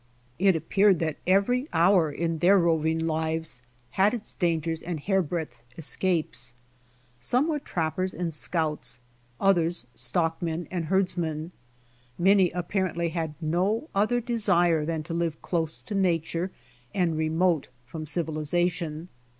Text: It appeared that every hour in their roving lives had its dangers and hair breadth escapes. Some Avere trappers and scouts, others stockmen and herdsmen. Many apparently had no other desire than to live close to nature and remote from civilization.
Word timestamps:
It 0.39 0.55
appeared 0.55 0.97
that 0.97 1.17
every 1.27 1.67
hour 1.73 2.11
in 2.11 2.39
their 2.39 2.57
roving 2.57 2.97
lives 2.97 3.61
had 3.91 4.15
its 4.15 4.33
dangers 4.33 4.81
and 4.81 4.99
hair 4.99 5.21
breadth 5.21 5.61
escapes. 5.77 6.55
Some 7.19 7.51
Avere 7.51 7.63
trappers 7.63 8.15
and 8.15 8.33
scouts, 8.33 8.99
others 9.39 9.85
stockmen 9.93 10.67
and 10.71 10.85
herdsmen. 10.85 11.51
Many 12.17 12.49
apparently 12.49 13.09
had 13.09 13.35
no 13.39 13.89
other 13.93 14.19
desire 14.19 14.85
than 14.85 15.03
to 15.03 15.13
live 15.13 15.39
close 15.43 15.81
to 15.83 15.93
nature 15.93 16.49
and 16.95 17.15
remote 17.15 17.67
from 17.85 18.07
civilization. 18.07 19.07